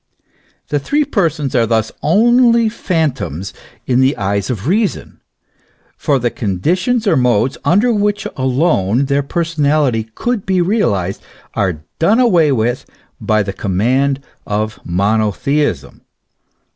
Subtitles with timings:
[0.37, 3.53] * The three persons are thus only phantoms
[3.85, 5.19] in the eyes of reason,
[5.95, 11.21] for the conditions or modes under which alone their personality could be realized,
[11.53, 12.83] are done away with
[13.21, 16.01] by the com mand of monotheism.